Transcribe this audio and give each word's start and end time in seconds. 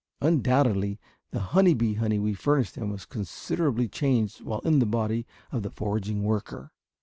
Undoubtedly 0.19 0.99
the 1.29 1.39
honey 1.53 1.75
bee 1.75 1.93
honey 1.93 2.17
we 2.17 2.33
furnished 2.33 2.73
them 2.73 2.89
was 2.89 3.05
considerably 3.05 3.87
changed 3.87 4.41
while 4.41 4.57
in 4.61 4.79
the 4.79 4.85
body 4.87 5.27
of 5.51 5.61
the 5.61 5.69
foraging 5.69 6.23
worker. 6.23 6.71